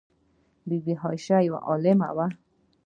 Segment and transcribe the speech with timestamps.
[0.67, 2.27] بی بي عایشه یوه عالمه وه.